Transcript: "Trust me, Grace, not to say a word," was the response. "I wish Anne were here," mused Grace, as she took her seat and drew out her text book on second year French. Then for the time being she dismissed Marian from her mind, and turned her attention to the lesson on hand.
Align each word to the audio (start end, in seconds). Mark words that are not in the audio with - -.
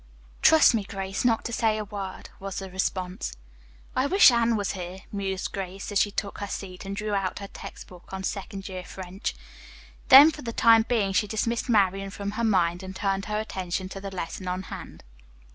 "Trust 0.41 0.73
me, 0.73 0.83
Grace, 0.83 1.23
not 1.23 1.45
to 1.45 1.53
say 1.53 1.77
a 1.77 1.85
word," 1.85 2.31
was 2.39 2.57
the 2.57 2.71
response. 2.71 3.37
"I 3.95 4.07
wish 4.07 4.31
Anne 4.31 4.57
were 4.57 4.63
here," 4.63 5.01
mused 5.11 5.51
Grace, 5.51 5.91
as 5.91 5.99
she 5.99 6.09
took 6.09 6.39
her 6.39 6.47
seat 6.47 6.85
and 6.85 6.95
drew 6.95 7.13
out 7.13 7.37
her 7.37 7.47
text 7.47 7.85
book 7.85 8.09
on 8.11 8.23
second 8.23 8.67
year 8.67 8.83
French. 8.83 9.35
Then 10.09 10.31
for 10.31 10.41
the 10.41 10.53
time 10.53 10.87
being 10.89 11.13
she 11.13 11.27
dismissed 11.27 11.69
Marian 11.69 12.09
from 12.09 12.31
her 12.31 12.43
mind, 12.43 12.81
and 12.81 12.95
turned 12.95 13.25
her 13.25 13.39
attention 13.39 13.89
to 13.89 14.01
the 14.01 14.09
lesson 14.09 14.47
on 14.47 14.63
hand. 14.73 15.03